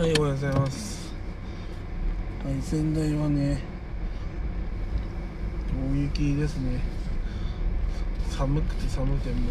[0.00, 1.12] はい、おはようございます。
[2.42, 3.60] はい、仙台はね、
[5.92, 6.80] 大雪ですね。
[8.30, 9.50] 寒くて寒くても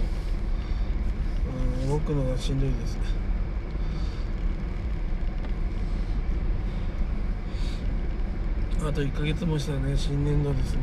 [1.84, 2.98] う、うん、動くのがしんどいです。
[8.82, 10.82] あと1ヶ月もしたらね、新年度ですね。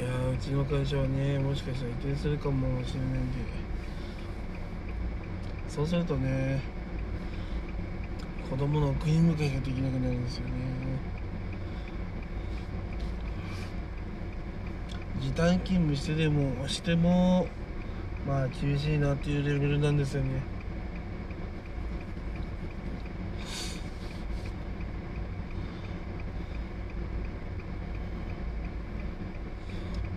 [0.00, 3.38] いやーうちの会社はねもしかしたら移転するかもしれないんで。
[5.68, 6.60] そうするとね
[8.50, 10.50] 子供の送り迎えができなくなるんですよね。
[15.20, 17.46] 時短勤務してでもしても
[18.26, 20.42] まあ厳しいなっていうレベルなんですよね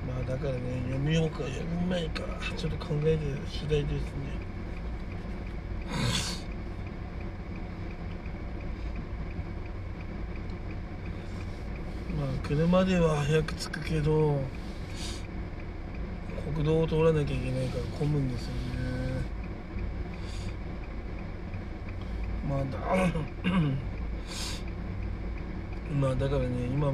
[0.07, 2.23] まあだからね読みようか読みまいか
[2.57, 3.99] ちょっと考えてる次第ですね。
[12.17, 14.41] まあ車では早く着くけど
[16.51, 18.63] 国道を通らなきゃいけないから混むんですよね。
[22.49, 22.63] まだ
[25.95, 26.93] まあだからね今は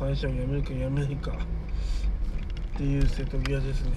[0.00, 1.32] 会社を辞めるか辞めないか。
[1.32, 3.92] っていう瀬戸際ですね。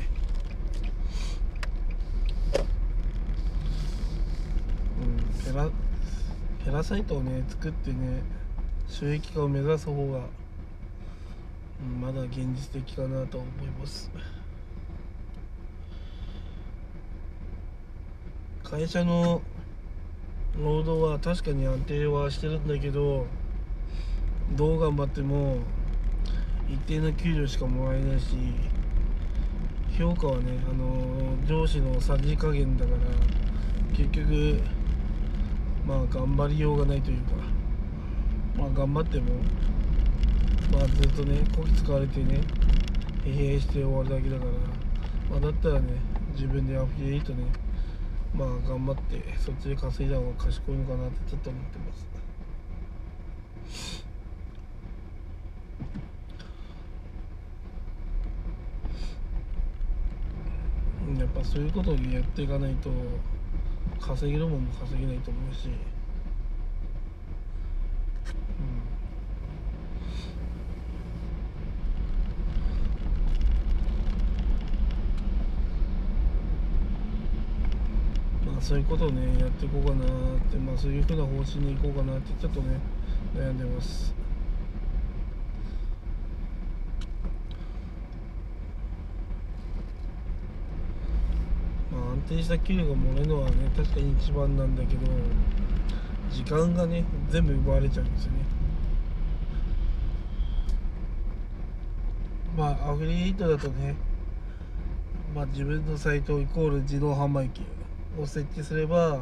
[5.02, 5.70] うんペラ
[6.66, 8.22] ペラサイトをね作ってね
[8.90, 10.20] 収益化を目指す方が、
[11.82, 14.12] うん、まだ現実的かなと思います。
[18.66, 19.42] 会社の
[20.62, 23.26] 労働は確かに安定はしてるんだけど
[24.58, 25.60] どう頑張っても
[26.70, 28.36] 一定の給料しかもらえないし
[29.98, 32.98] 評価はねあの上司のさじ加減だから
[33.96, 34.60] 結局
[35.86, 37.34] まあ頑張りようがないというか
[38.58, 39.36] まあ頑張っても
[40.72, 42.42] まあずっとねこき使われてね
[43.24, 44.52] 疲弊して終わるだけだから
[45.30, 46.02] まあだったらね
[46.34, 47.44] 自分でアフィリエイトね
[48.34, 52.08] まあ頑張ってそっちで稼いだ方が賢いのかなってちょっと思ってます。
[61.20, 62.90] やっぱそういうことをやっていかないと
[64.00, 65.70] 稼げるもんも稼げないと思うし、
[78.44, 80.08] うん、まあそういうことをねやっていこうかなっ
[80.52, 82.80] てまあそういうふうな方針にいこうかなってちょっとね
[83.36, 84.23] 悩んでます。
[92.14, 95.02] 安定した給料がもらえるのはね確かに一番なんだけど
[96.30, 98.38] 時間がね全部奪われちゃうんですよね。
[102.56, 103.96] まあアフィリエイトだとね
[105.34, 107.64] まあ自分のサイトイコール自動販売機
[108.20, 109.22] を設置すれば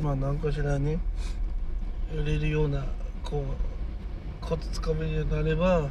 [0.00, 1.00] まあ何かしらね
[2.14, 2.84] 売れるような
[3.24, 3.73] こう
[4.48, 5.88] コツつかめるようになれば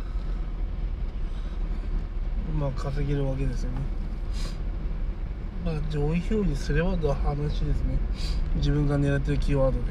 [2.58, 3.78] まあ稼げるわけですよね。
[5.66, 7.98] まあ上位表示すればの話ですね。
[8.58, 9.86] 自分が狙ってるキーワードで。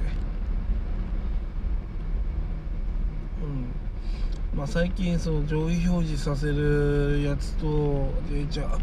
[3.42, 4.58] うん。
[4.58, 8.78] まあ最近その上位表示させるやつとでじゃあ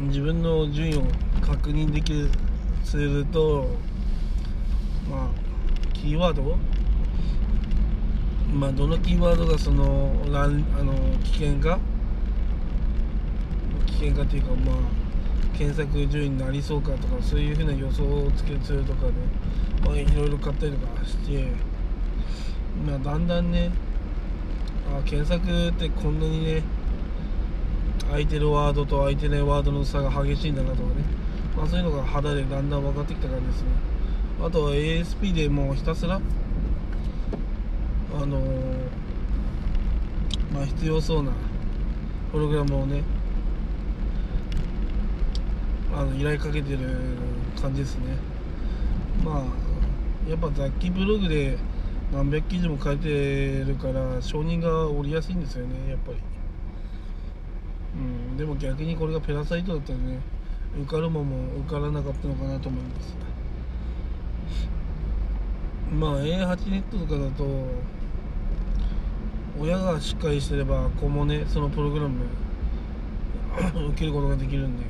[0.00, 1.02] 自分の順位を
[1.42, 2.30] 確認できる
[2.82, 3.66] すると
[5.10, 5.28] まあ
[5.92, 6.56] キーワード
[8.52, 10.62] まあどのキーワードがそのあの
[11.24, 11.78] 危険か？
[13.86, 14.76] 危険かっていうかまあ
[15.56, 19.12] 検索順位になりそうかとかそういうふうな予想をつけするとかね
[19.84, 21.52] まあいろいろ買ったりとかして
[22.86, 23.70] まあだんだんね
[24.94, 26.62] あ検索ってこんなにね
[28.08, 31.04] 空いてるワードと空いてないワードの差が激しいんだなとかね。
[31.56, 33.68] まあそういうのが肌でだんだん分かってきた感じですね。
[34.44, 36.20] あとは ASP でもうひたすら
[38.14, 38.40] あの
[40.52, 41.32] まあ必要そうな
[42.30, 43.02] プログラムをね
[45.94, 46.78] あの依頼かけてる
[47.60, 48.16] 感じですね。
[49.24, 51.58] まあやっぱ雑記ブログで
[52.12, 56.18] 何百記事も書いてるから承認が下りやすいんですよねやっぱり。
[57.94, 60.18] うんでも逆にこれがペラサイトだったらね
[60.80, 63.16] 受かるもんも受からなかったのかなと思います。
[65.92, 67.44] まあ A8 ネットとかだと
[69.58, 72.24] 親がしっかりしてれば子もねそのプログラム
[73.90, 74.84] 受けることができるんで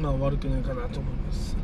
[0.00, 1.56] まあ悪くないかなと思います。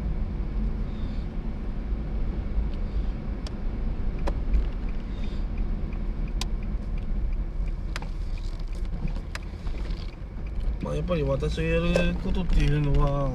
[10.82, 13.30] まあやっぱり私がやることっていうのは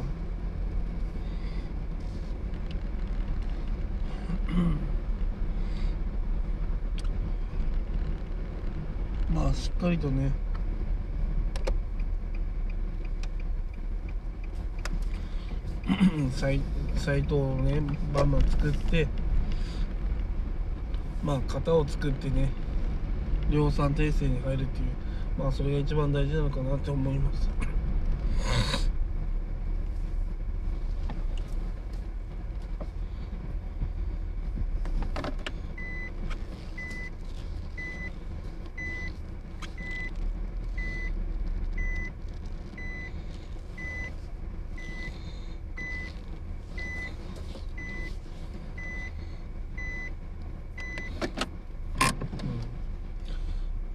[9.34, 10.32] まあしっかりとね。
[16.34, 16.60] サイ
[16.96, 17.80] サイトをね
[18.12, 19.08] バンバン作って
[21.24, 22.50] まあ型を作ってね
[23.52, 24.86] 量産訂正に入るっていう
[25.38, 27.48] まあそれが一番大事なのかなって思います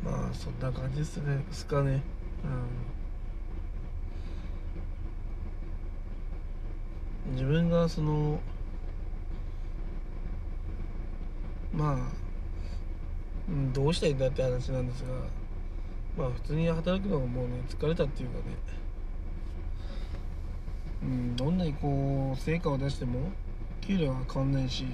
[0.04, 2.02] うんまあそんな感じですねすかね。
[7.25, 7.32] うん。
[7.32, 8.38] 自分がその
[11.73, 11.97] まあ、
[13.49, 15.08] うん、どうしたいんだって話なんですが
[16.19, 18.43] まあ普通に働くのがもうね疲れたっていうかね。
[21.02, 23.31] うんどんなにこう成果を出しても
[23.81, 24.85] 給料は変わんないし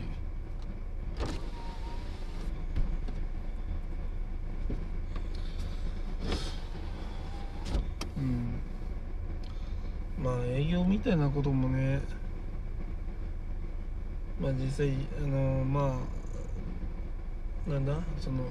[8.17, 8.61] うん
[10.23, 10.37] まあ
[10.67, 12.01] 営業みたいなこともね
[14.41, 16.01] まあ実際あのま
[17.69, 18.45] あなんだその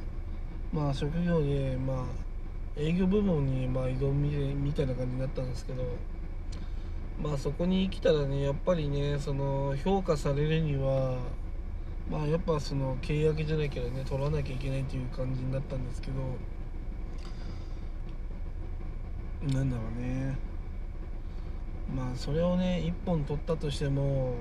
[0.74, 1.98] まあ職業でまあ
[2.78, 5.84] 営業部門にまあ移動みたいな感じになったんですけど
[7.22, 11.18] まあそこに来たらねやっぱりねその評価されるには
[12.10, 16.22] まあやっぱその契約じゃないけどね取らなきゃいけないっていう感じになったんですけど
[19.54, 20.55] なんだろうね。
[21.94, 24.36] まあそれをね1本取ったとしても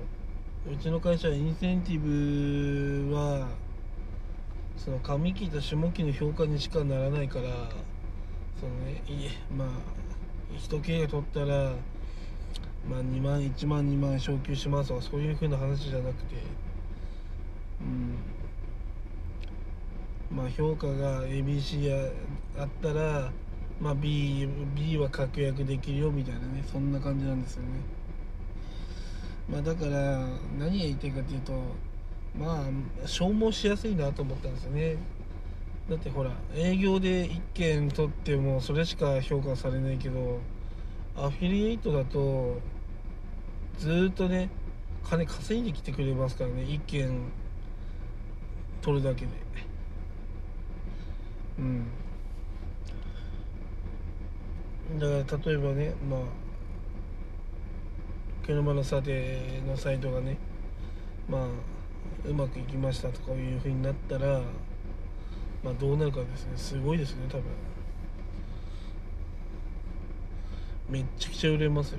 [0.70, 3.48] うちの会社はインセンティブは
[4.76, 7.44] その上期と下期の評価にしかならないから
[8.58, 9.68] そのねいえまあ
[10.56, 11.72] 一経営取ったら
[12.88, 16.36] まあ2万1万2万昇給しますとかそういう風な話じゃなくて
[17.80, 18.16] うん。
[20.34, 22.10] まあ評価が ABC や
[22.58, 23.30] あったら
[23.80, 27.68] まあ B, B は確約できるよみたいなねそんな感じなんですよね。
[29.50, 30.26] まあだから
[30.58, 31.52] 何が言いたいかっていうと
[32.38, 34.96] まあ消耗しやすいなと思ったんですよね。
[35.88, 40.40] だってほら営業で1件取ってもそれしか評価されないけど
[41.16, 42.58] アフィリエイトだと
[43.78, 44.48] ずっとね
[45.04, 47.30] 金稼いできてくれますからね1件
[48.80, 49.30] 取るだけで。
[51.58, 51.86] うん。
[54.98, 56.20] だから例えばねまあ
[58.46, 60.36] 車の査定のサイトがね
[61.28, 61.48] まあ
[62.28, 64.40] うまくいきましたとかいうふうになったら
[65.64, 66.52] まあどうなるかですね。
[66.56, 67.44] すごいですね多分。
[70.88, 71.98] めっちゃくちゃ売れますよ。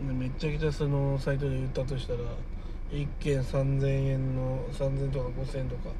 [0.00, 2.20] めっちゃくちゃそのサイトで売ったとしたら
[2.90, 5.90] 1件3000円の3000とか5000とか。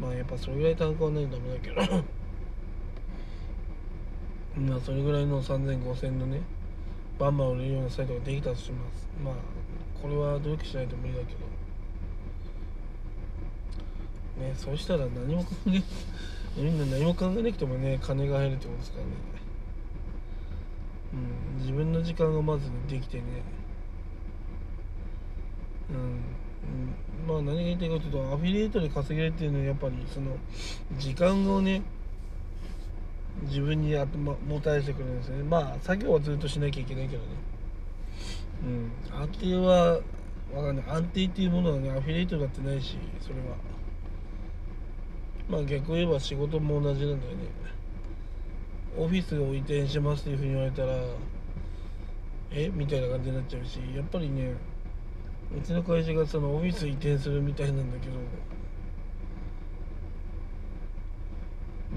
[0.00, 2.04] まあやっぱそれぐらい単価はないとダメだけど。
[4.62, 6.40] まあそれぐらいの3000、5000のね
[7.18, 9.08] バンバン売れるようなサイトができたとします。
[9.22, 9.34] まあ
[10.00, 11.40] これは努力しないと無理だけど。
[14.46, 15.82] ねそうしたら何も考え
[16.56, 19.10] みんな何も考えなくてもね金が入るってことですからね。
[21.12, 21.16] う
[21.58, 23.22] ん自分の時間がまず、できてね。
[25.90, 26.20] うん、うん、
[27.26, 30.36] まあ何が言いたいかというとアフィリエイトで稼げるっていうのはやっぱりその
[30.98, 31.82] 時間をね
[33.44, 35.42] 自分に頭もたれてくれるんですね。
[35.42, 37.28] まあ作業はずっとしなきゃいけないけどね。
[38.64, 38.92] うん。
[39.22, 40.00] 安定は
[40.54, 40.84] わかんない。
[40.88, 43.56] 安定っていうものはねアフィリエイトだってないしそれは。
[45.48, 47.38] まあ逆を言えば仕事も同じなんだよね。
[48.98, 50.94] オフィスを移転しますっていうふうに言われたら
[52.50, 52.70] え？
[52.74, 54.52] みたいな感じになっちゃうしやっぱりね
[55.56, 58.14] うちの会社がそのオフィス移転するみたいなんだけど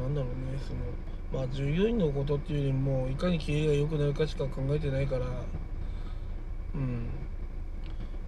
[0.02, 5.26] なんだろうねそのまあ従業員のことっていうよりもいかに経営が良くなるかしか考えてないから
[6.76, 7.10] うん。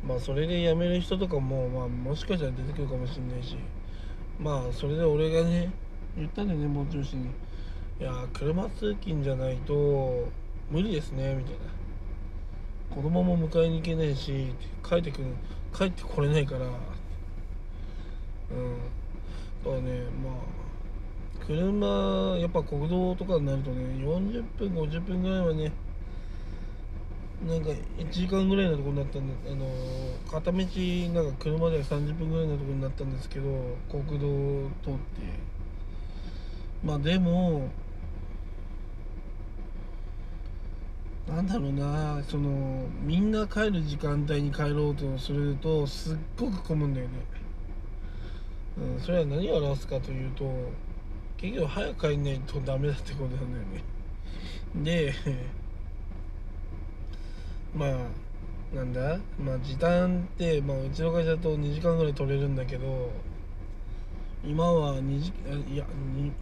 [0.07, 3.57] まあそれで辞める人とかも、まあ、もしかしたら出てくるかもしれないし
[4.39, 5.71] まあそれで俺がね
[6.15, 7.29] 言ったんだよねもう中心に
[7.99, 10.27] 「いや車通勤じゃないと
[10.69, 11.84] 無理ですね」みたいな。
[12.89, 14.53] 子供も迎えに行けないし
[14.87, 15.25] 帰ってくる
[15.75, 16.65] 帰ってこれないから。
[16.65, 16.71] うん。
[19.63, 25.71] だからねまあ車やっぱ国道とかになるとね40分50分ぐらいはね
[27.47, 29.67] なんか1時間ぐらいのとこになったんであの
[30.31, 35.55] 片道なんか車では30分ぐらいのとこになったんですけど国道通って。
[36.83, 37.69] まあでも
[41.27, 47.13] なんだろうなそのみんな帰る時間帯に帰ろうとするとすっごく混むんだよね、
[48.77, 50.45] うん、それは何を表すかというと
[51.37, 53.83] 結局早く帰んないとダメだってことなんだよね。
[54.83, 55.13] で
[57.75, 57.95] まあ
[58.75, 59.19] なんだ？
[59.39, 63.11] まあ時短って、まあ、うちの会社と2時間ぐらい取れるんだけど
[64.45, 65.33] 今は2時
[65.73, 65.85] いや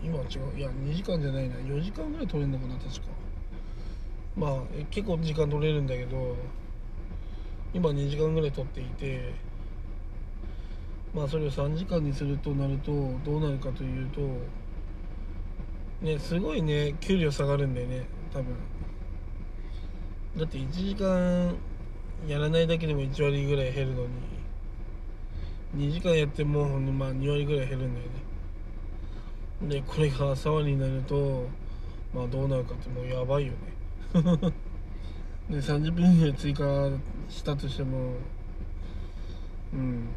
[0.04, 0.58] 今は違う。
[0.58, 1.56] いや2時間じゃないな。
[1.56, 3.23] 4時間ぐらい取れるのかな確か。
[4.36, 6.36] まあ結構時間取れるんだけど
[7.74, 9.34] 今2時間ぐらい取っていて
[11.14, 12.92] まあそれを3時間にするとなると
[13.24, 14.22] どうなるかというと
[16.02, 18.56] ねすごいね給料下がるんだよね多分。
[20.36, 21.56] だって1時間
[22.28, 24.02] やらないだけでも1割ぐらい減るの
[25.76, 28.06] に2時間やってもまあ2割ぐらい減るんだよ
[29.68, 29.76] ね。
[29.76, 31.48] でこれが3割になると
[32.14, 33.73] まあどうなるかってもうやばいよね。
[35.50, 36.64] で30分ぐらい追加
[37.30, 38.14] したとしても
[39.74, 40.08] うん。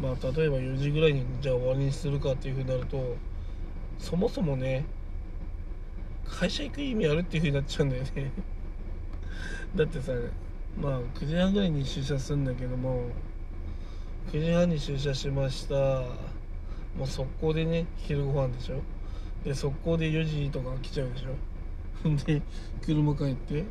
[0.00, 3.16] まあ例えば4時ぐらいにじゃあ終わりにするかっていうふうになると
[3.98, 4.84] そもそもね
[6.26, 8.32] 会社行く意味あるっていうふうになっちゃうんだよね。
[9.76, 10.12] だってさ
[10.80, 13.06] まあ9時半ぐらいに出社するんだけども
[14.32, 15.74] 9時半に出社しました。
[16.96, 18.80] もう速攻でね昼ご飯でしょ。
[19.44, 21.53] で速攻で4時とか来ちゃうでしょ。
[22.26, 22.42] で
[22.84, 23.64] 車帰って。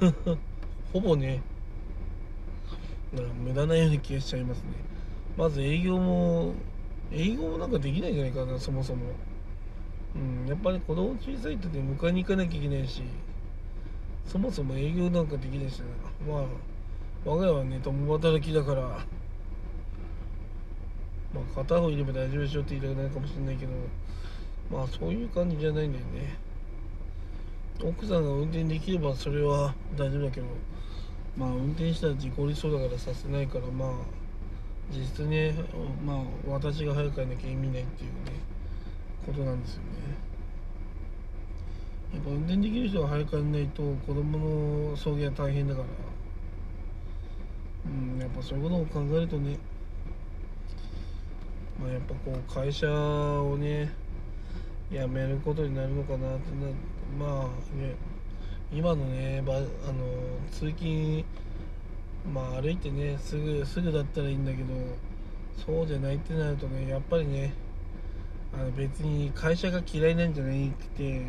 [0.92, 1.42] ほぼね。
[3.42, 4.68] 無駄なような気がしちゃいますね。
[5.36, 6.54] まず営業も
[7.12, 9.02] 営業もなんかできないんじゃないかなそもそも。
[10.16, 13.02] うんやっぱり子供小さいとね迎えに行かなきゃいけないし。
[14.26, 15.86] そもそも営業なんかできないしな。
[16.32, 16.44] まあ
[17.24, 18.82] 我が家はね共働きだから。
[18.82, 19.04] ま
[21.40, 23.72] あ片方いれば大丈夫でしょって言いたくないかもしれないけど。
[24.70, 26.47] まあそういう感じじゃないんだよね。
[27.84, 30.46] 奥さんが運転できればそれは大丈夫だけど
[31.36, 33.90] まあ運転したら事故りそうだからさせないからまあ
[34.90, 35.54] 実質ね
[36.04, 38.16] まあ私が早く帰んなきゃ意味ないっていうね
[39.24, 39.88] ことなんですよね。
[42.14, 44.38] やっぱ運転できる人が早く帰んないと子供
[44.90, 45.86] の送迎は大変だから。
[47.86, 49.56] うんやっぱそういうことを考えるとね
[51.80, 53.92] まあやっぱこう会社をね
[54.90, 56.66] 辞めることになるのかなってな
[57.16, 57.94] まあね
[58.72, 59.66] 今のねばあの
[60.50, 61.24] 通勤
[62.32, 64.74] まあ歩いてねすぐすぐだったらいいんだけど
[65.64, 67.54] そうじゃないってなるとねやっぱりね
[68.52, 71.22] あの別に会社が嫌いなんじゃないくて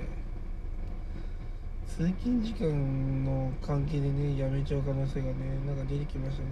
[1.87, 5.33] 通勤時間の関係でね辞めちゃう可能性がね
[5.67, 6.49] なんか出てきましたね。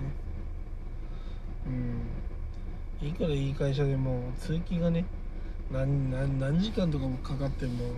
[1.67, 3.07] うん。
[3.07, 5.05] いくらいい会社でも通勤がね
[5.71, 7.93] 何何何時間とかもかかっても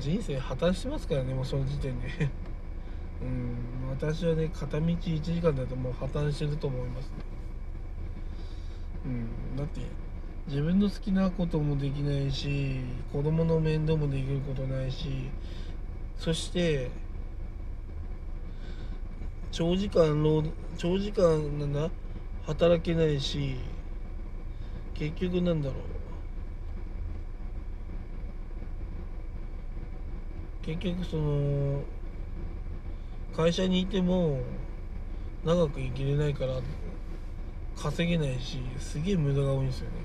[0.00, 2.08] 人生破綻してますからねもうその時点で。
[3.20, 7.12] うん私はね片道1時間だともう破綻してると思いますね。
[9.06, 9.08] う
[9.54, 9.80] んだって
[10.46, 12.80] 自分の好きなこともできないし
[13.12, 15.30] 子供の面倒もできることないし
[16.16, 16.90] そして
[19.50, 20.44] 長時間労
[20.76, 21.90] 長時間なんだ
[22.46, 23.56] 働けないし
[24.94, 25.97] 結局なんだろう。
[30.68, 31.80] 結局その
[33.34, 34.38] 会社にいても
[35.42, 36.60] 長く生きれないから
[37.74, 39.96] 稼げないしすげえ無駄が多いんですよね。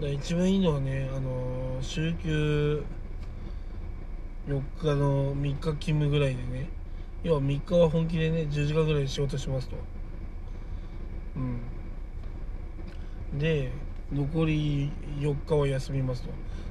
[0.00, 2.84] だ一番いいのはねあの週休
[4.46, 6.68] 4日の3日勤務ぐらいでね
[7.24, 9.76] 要は3日は本気でね10時間ぐらい仕事しますと。
[11.34, 11.40] う
[13.36, 13.40] ん。
[13.40, 13.72] で
[14.12, 16.28] 残り4日は休みますと。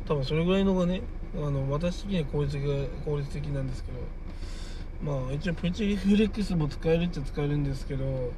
[0.07, 1.01] 多分それぐらいのがね
[1.38, 2.63] あの私的には効率が
[3.06, 8.32] 効率的なんですけどまあ一応プチリフレックスも使えるっちゃ使えるんですけど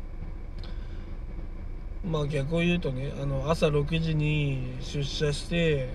[2.04, 5.90] まあ逆を言うとねあの朝6時に出社して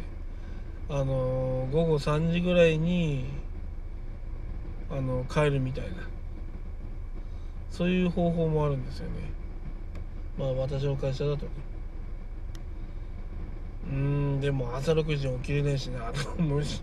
[0.88, 3.26] あの午後3時ぐらいに
[4.90, 6.14] あの変えるみたいな。
[7.74, 9.14] そういう方法もあるんですよね。
[10.38, 11.50] まあ私の会社だとね。
[13.88, 13.92] うー
[14.36, 16.80] んでも朝6時に起きれないしなと思うし。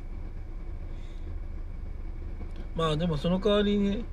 [2.76, 4.06] まあでもその代わりに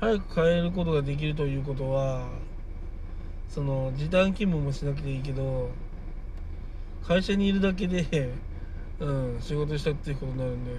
[0.00, 2.26] 早く帰ることができるということは
[3.48, 5.70] その時短勤務もしなくていいけど
[7.06, 8.32] 会社にいるだけで、
[9.00, 10.72] うん、仕事したっていうことになるんで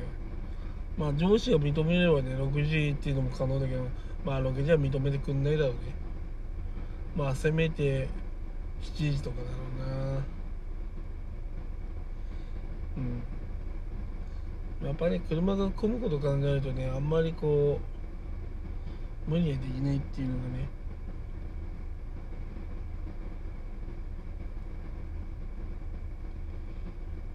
[0.97, 3.83] まあ上司が認めればね6時っていうのも可能だけど
[4.25, 5.77] まあ6時は認めてくんないだろうね。
[7.15, 8.07] まあせめて
[8.81, 10.23] 7時とかだろうな。
[12.97, 13.36] うん。
[14.83, 17.79] やっぱり、車が混むこと考えるとねあんまりこ
[19.27, 20.69] う無理はできないっていうのがね。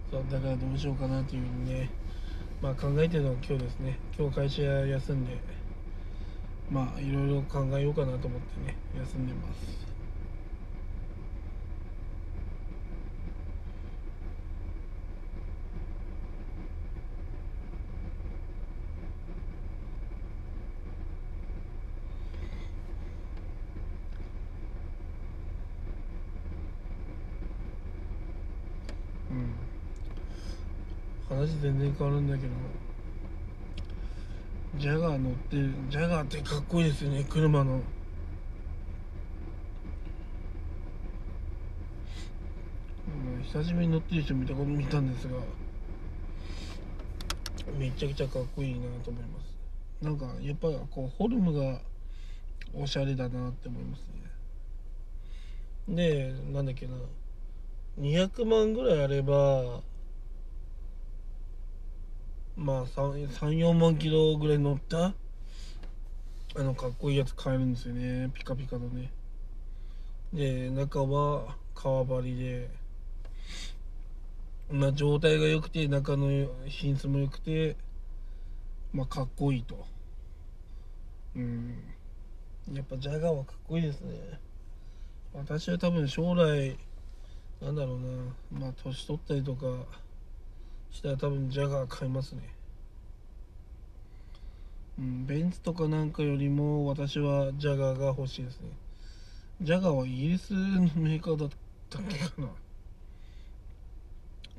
[0.09, 1.89] そうだからどうしようかなというふうにね
[2.61, 3.97] まあ考えてるのは今日ですね。
[4.17, 5.37] 今日会社休んで
[6.71, 9.83] まあいろいろ考えようかなと思ってね休んでます
[31.29, 32.49] 話全然変わるんだけど。
[34.77, 35.71] ジャガー乗ってる。
[35.89, 37.23] ジャガーってかっこいいですよね。
[37.29, 37.79] 車の。
[43.43, 45.35] 久しぶりに乗ってる人見たこと見たんですが。
[47.79, 49.55] めちゃくちゃかっこいいなと思います。
[50.03, 51.79] なんかやっぱこうフォルムが
[52.73, 54.01] おしゃれだなって思います
[55.87, 55.95] ね。
[55.95, 56.95] でなんだっけな。
[58.01, 59.81] 200万ぐらいあれば
[62.55, 65.13] まあ34万キロぐらい乗った
[66.55, 68.29] あのかっこいいやつ買えるんですよね。
[68.33, 69.11] ピカピカのね。
[70.31, 72.69] で中は革張りで。
[74.71, 77.75] まあ状態が良くて中の品質も良くて
[78.93, 79.85] まあかっこいいと。
[81.35, 81.75] うん。
[82.71, 84.39] やっぱジャガーはかっこいいですね。
[85.33, 86.77] 私は多分将来
[87.61, 87.99] なんだろう
[88.55, 88.61] な。
[88.61, 89.65] まあ年取ったりとか
[90.93, 92.53] したら多分ジャガー買いますね。
[94.99, 98.69] うんベンツとかなんかよりも私はジャガーが欲しいですね。
[99.61, 101.49] ジャガーはイギリスのメーカーだっ
[101.89, 102.47] たっけかな。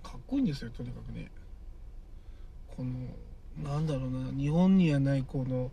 [0.03, 1.31] かっこいいんですよとにかくね。
[2.77, 5.71] このなんだろうな日本にはないこの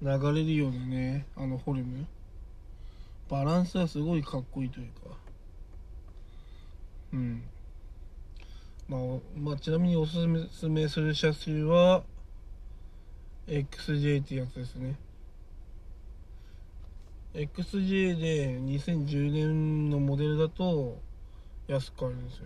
[0.00, 2.06] 流れるようなねあのフォルム。
[3.28, 5.16] バランスはすごいかっこいいというか。
[7.14, 7.42] うん。
[8.88, 9.00] まあ、
[9.36, 10.12] まあ、ちなみにおす
[10.52, 12.02] すめする車種は
[13.46, 14.96] XJ ってやつですね。
[17.34, 20.98] XJ で2010年のモデルだと
[21.66, 22.44] 安く買えるんですよ。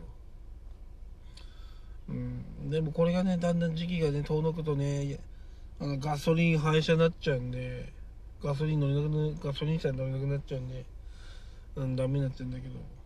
[2.11, 2.70] うん。
[2.70, 5.18] でもこれがねだんだん時期がね遠のくとね
[5.81, 7.92] あのガソリン廃車になっちゃうんで
[8.42, 10.85] ガソリン乗れなくなガソリン車乗れなくなっちゃうんで
[11.77, 12.97] うんダメになっちゃうんだけど。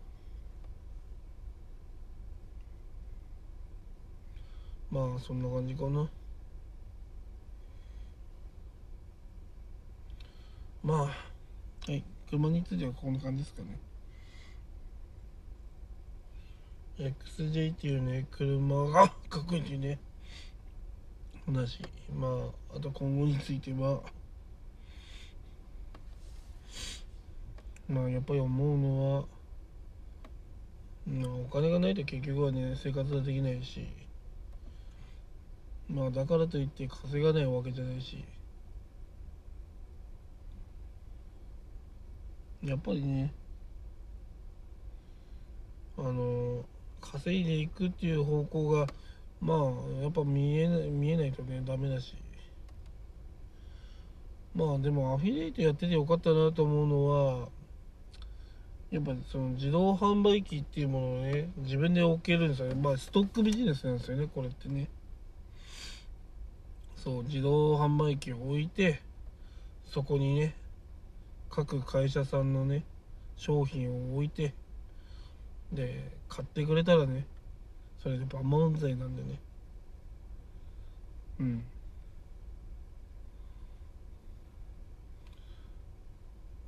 [4.93, 6.07] まあそんな感じかな。
[10.83, 11.11] まあは
[11.87, 12.03] い。
[12.29, 13.79] 車についてはこんな感じですかね。
[16.99, 19.97] XJ っていうね車がかっこいいっていうね。
[21.47, 21.81] 話。
[22.15, 22.27] ま
[22.71, 23.99] ああと今後については。
[27.89, 29.25] まあやっぱり思うのは
[31.47, 33.87] お金がないと結局はね生活はできないし。
[35.93, 38.25] まあだからといって稼がないわけじゃないし。
[42.63, 43.33] やっぱりね
[45.97, 46.63] あの
[47.01, 48.87] 稼いでいくっていう方向が
[49.41, 52.15] まあやっぱ見えない見えないとねダメだし。
[54.55, 57.05] まあでもアフィリエイトやっててよかったなと思うの
[57.41, 57.49] は
[58.91, 62.75] やっぱその自動販売機っていうものをね自分で置けるんですよね。
[62.75, 64.87] まあストックビジネスなんですよねこれってね。
[67.03, 69.01] そう自動販売機を置いて
[69.91, 70.55] そこにね
[71.49, 72.85] 各会社さんのね
[73.35, 74.53] 商品を置いて
[75.73, 77.25] で買ってくれたらね
[78.01, 79.39] それで万々歳なんでね。
[81.41, 81.63] うん。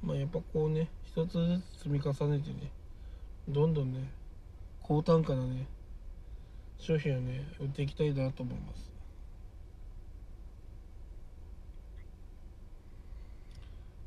[0.04, 2.72] まあやっぱこうね一つずつ積み重ねてね
[3.48, 4.00] どんどんね
[4.84, 5.66] 高単価なね
[6.78, 8.95] 商品をね売っていきたいなと思います。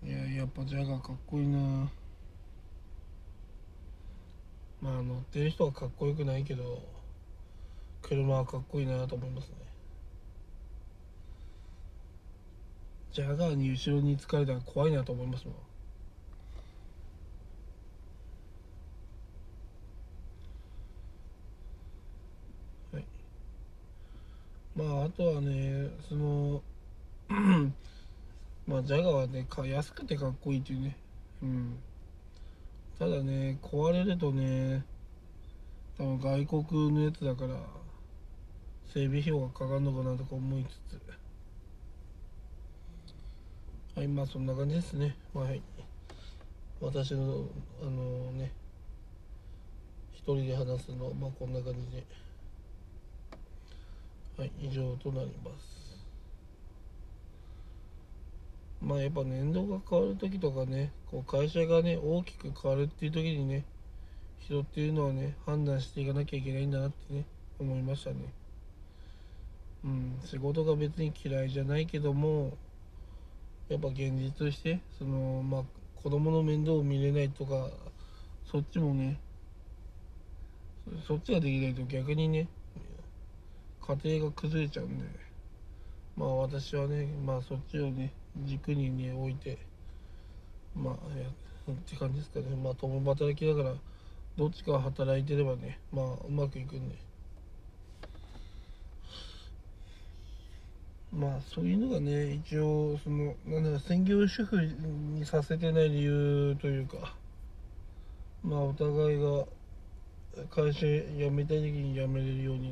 [0.09, 1.59] いややっぱジャガーかっこいいな。
[4.81, 6.83] まあ乗ってる人はかっこよくないけど
[8.01, 9.57] 車はかっこいいなと思いますね。
[13.12, 15.55] ジャガーに後ろに疲れたら怖いなと思いますもん。
[22.94, 23.05] はい。
[24.75, 26.62] まああとはねその
[28.68, 30.96] まあジャガーはね安くてかっこいいっていうね。
[31.42, 31.78] うん。
[32.98, 34.85] ただね壊れるとね
[35.96, 37.54] 多分外国のやつだから
[38.92, 41.00] 整備費用がかかるのかなとか思いつつ。
[43.96, 45.16] はいまあそんな感じですね。
[45.33, 45.62] はい。
[46.83, 47.46] 私の
[47.83, 48.52] あのね
[50.12, 52.04] 一人で話すのまあこんな感じで。
[54.37, 55.78] はい以上となります。
[58.81, 63.64] まあやっぱ年度が変わる時とかねこう会社がね大きく変わるっていう時にね
[64.38, 67.25] 人っていうのはね判断していかなきゃいけないんだなってね
[67.59, 68.33] 思いましたね。
[69.85, 72.57] うん仕事が別に嫌いじゃないけども
[73.69, 75.62] やっぱ現実としてそのまあ
[76.03, 77.71] 子供の面倒を見れないとか
[78.51, 79.19] そっちもね
[81.07, 82.49] そっちができないと逆にね
[83.87, 85.05] 家庭が崩れちゃうんで
[86.17, 88.12] まあ私はねまあそっちをね
[88.45, 89.59] 軸にね置いて
[90.75, 92.57] まあやって感じですかね。
[92.57, 93.75] まあ共働きだから
[94.37, 96.97] どっちか働いてればねまあうまくいくんで。
[101.12, 107.14] まあそういうのがね一応そのなんだろう専業主婦にさせてない理由というか
[108.43, 109.47] まあお互いが
[110.51, 112.67] 会社辞めたい時に辞めれるように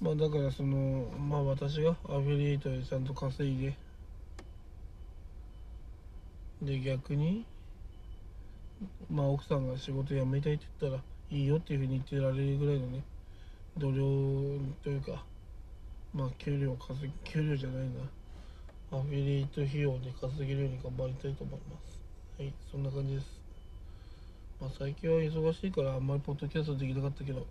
[0.00, 3.74] まあだからそのまあ私がアフィリエイトでちゃんと稼いで
[6.62, 7.44] で逆に
[9.10, 13.02] まあ奥さんが仕事辞めたいって言ったらいいよっていうふうに言ってられるぐらいのね
[13.76, 14.02] 度量
[14.82, 15.22] というか
[16.14, 22.00] まあ給料稼ぎ給料じゃないなアフィリエイト費用で稼げるように頑張りたいと思います。
[22.38, 23.26] はいそんな感じです。
[24.60, 27.46] まあ最近は忙しいからあんまりポッドキャストできなかったけど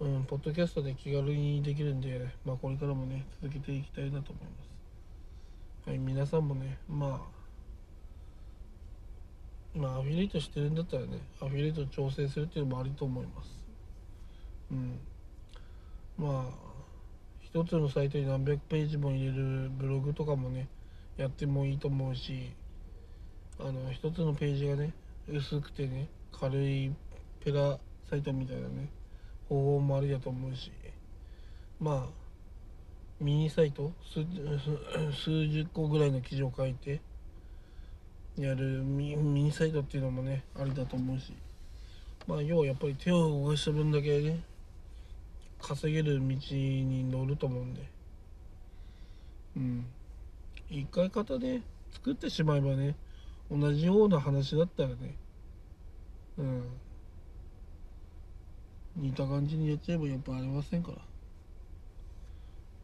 [0.00, 4.50] うんポッドキャストで気軽にできるんでまあこれからもね続けていきたいなと思いま
[5.84, 5.88] す。
[5.90, 7.28] はい皆さんもねま
[9.74, 13.50] あまあアフィリエイトしてるんだったらねアフィリエイト調整するっていうのもありと思います。
[14.70, 14.98] うん。
[16.16, 16.70] まあ
[17.42, 20.68] 一つのサイトに何百ページも入れるブログとかもね
[21.18, 22.52] やってもいいと思うし
[23.58, 24.94] あの一つのページがね
[25.28, 26.90] 薄くてね軽い
[27.44, 28.88] ペラサイトみたいなね
[29.50, 30.72] 方法もありだと思うし
[31.78, 34.24] まあミニサイト数
[35.12, 37.02] 数十個ぐらいの記事を書いて
[38.38, 41.34] やるミニサイトっていうのもねありだと思うし
[42.26, 44.40] まあ要はやっぱり手を動かした分だけね
[45.60, 47.82] 稼げる道に乗ると思うんで。
[49.56, 49.86] うん。
[50.70, 51.60] 一回型で
[51.92, 52.94] 作ってしまえばね
[53.50, 55.16] 同じような話だったらね
[56.38, 56.64] うん。
[58.96, 60.98] 似た感じにやっちゃえばやっぱありませんから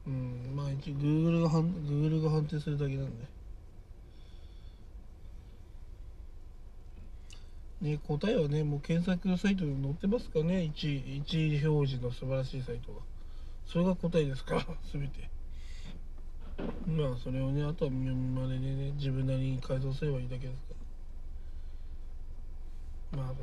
[0.07, 3.37] うんまあ一応 Google が判 Google が判定するだけなんで
[7.81, 13.01] ね、答えはね、もう検索サイトに載ってますかね、1位、1位表示の素晴らしいサイトが。
[13.67, 15.29] それが答えですから、 すべて。
[16.87, 20.75] まあ、それをね、あとは見まねでね、自分なりに改造すればいいだけですか
[23.13, 23.23] ら。
[23.25, 23.35] まあ、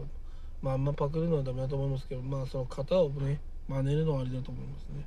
[0.64, 5.06] まあ、あんまパクるのはダメだと思いますけど、まあ、その型をね、真似るのはありだと思いますね。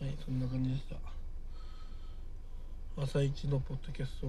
[0.00, 0.96] はい、そんな感じでした。
[2.96, 4.26] 朝一のポッドキャスト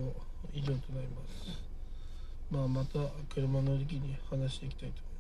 [0.52, 1.62] 以上となります。
[2.50, 3.00] まあ、また
[3.32, 5.11] 車の時に話していきたいと思います。